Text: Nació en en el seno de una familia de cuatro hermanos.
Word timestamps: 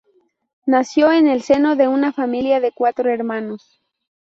Nació 0.65 1.11
en 1.11 1.27
en 1.27 1.27
el 1.27 1.43
seno 1.43 1.75
de 1.75 1.87
una 1.87 2.11
familia 2.11 2.59
de 2.59 2.71
cuatro 2.71 3.11
hermanos. 3.11 3.83